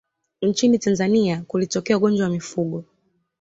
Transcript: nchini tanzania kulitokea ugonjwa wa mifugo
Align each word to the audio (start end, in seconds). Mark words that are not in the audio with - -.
nchini 0.41 0.79
tanzania 0.79 1.41
kulitokea 1.47 1.97
ugonjwa 1.97 2.25
wa 2.25 2.31
mifugo 2.31 2.85